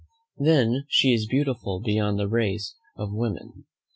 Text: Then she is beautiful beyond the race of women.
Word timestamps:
Then 0.39 0.85
she 0.89 1.13
is 1.13 1.27
beautiful 1.27 1.79
beyond 1.79 2.17
the 2.17 2.27
race 2.27 2.73
of 2.95 3.13
women. 3.13 3.65